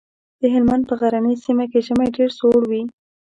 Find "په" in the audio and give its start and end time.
0.89-0.93